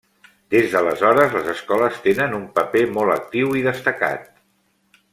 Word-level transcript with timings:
Des 0.53 0.71
d’aleshores, 0.71 1.35
les 1.35 1.49
escoles 1.53 1.99
tenen 2.07 2.33
un 2.39 2.49
paper 2.57 2.83
molt 2.97 3.17
actiu 3.19 3.55
i 3.61 3.65
destacat. 3.71 4.29